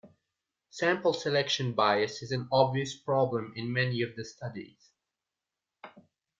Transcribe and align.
Sample 0.71 1.13
selection 1.13 1.73
bias 1.73 2.23
is 2.23 2.31
an 2.31 2.47
obvious 2.51 2.97
problem 2.97 3.53
in 3.55 3.71
many 3.71 4.01
of 4.01 4.15
the 4.15 4.25
studies. 4.25 4.89